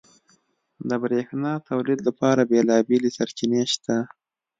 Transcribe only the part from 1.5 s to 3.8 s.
تولید لپاره بېلابېلې سرچینې